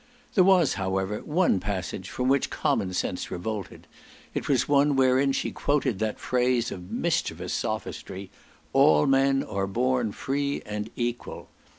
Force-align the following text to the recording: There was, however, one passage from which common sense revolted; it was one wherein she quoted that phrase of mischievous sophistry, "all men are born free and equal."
There 0.33 0.43
was, 0.43 0.73
however, 0.81 1.19
one 1.19 1.59
passage 1.59 2.09
from 2.09 2.27
which 2.27 2.49
common 2.49 2.91
sense 2.91 3.29
revolted; 3.29 3.85
it 4.33 4.47
was 4.49 4.67
one 4.67 4.95
wherein 4.95 5.31
she 5.31 5.51
quoted 5.51 5.99
that 5.99 6.17
phrase 6.19 6.71
of 6.71 6.89
mischievous 6.89 7.53
sophistry, 7.53 8.31
"all 8.73 9.05
men 9.05 9.43
are 9.43 9.67
born 9.67 10.11
free 10.11 10.63
and 10.65 10.89
equal." 10.95 11.49